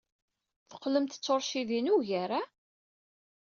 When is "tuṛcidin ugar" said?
1.25-2.29